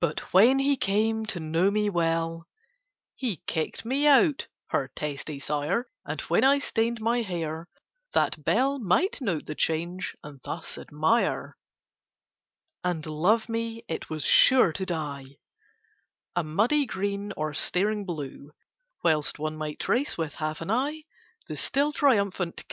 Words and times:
But, 0.00 0.32
when 0.32 0.60
he 0.60 0.76
came 0.76 1.26
to 1.26 1.40
know 1.40 1.68
me 1.68 1.90
well, 1.90 2.46
He 3.16 3.38
kicked 3.48 3.84
me 3.84 4.06
out, 4.06 4.46
her 4.68 4.86
testy 4.94 5.40
Sire: 5.40 5.88
And 6.04 6.20
when 6.30 6.44
I 6.44 6.60
stained 6.60 7.00
my 7.00 7.22
hair, 7.22 7.68
that 8.12 8.44
Belle 8.44 8.78
Might 8.78 9.20
note 9.20 9.46
the 9.46 9.56
change, 9.56 10.16
and 10.22 10.40
thus 10.44 10.78
admire 10.78 11.56
And 12.84 13.04
love 13.06 13.48
me, 13.48 13.82
it 13.88 14.08
was 14.08 14.24
sure 14.24 14.72
to 14.72 14.86
dye 14.86 15.24
A 16.36 16.44
muddy 16.44 16.86
green 16.86 17.32
or 17.36 17.52
staring 17.54 18.04
blue: 18.06 18.52
Whilst 19.02 19.40
one 19.40 19.56
might 19.56 19.80
trace, 19.80 20.16
with 20.16 20.34
half 20.34 20.60
an 20.60 20.70
eye, 20.70 21.02
_The 21.50 21.58
still 21.58 21.92
triumpha 21.92 22.70